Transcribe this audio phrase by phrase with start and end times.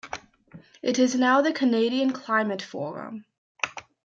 [0.81, 3.23] It is now the Canadian Climate Forum.